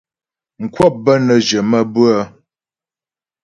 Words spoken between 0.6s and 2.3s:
Mkwəp bə́ nə́ jyə̀ maə́bʉə́'ə.